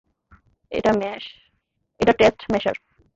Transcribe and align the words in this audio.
এটা 0.71 0.91
স্ট্যাশ 1.99 2.35
ম্যাশার। 2.51 2.77